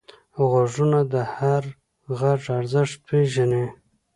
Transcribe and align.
غوږونه 0.49 0.99
د 1.13 1.15
هر 1.35 1.63
غږ 2.19 2.41
ارزښت 2.57 2.95
پېژني 3.07 3.65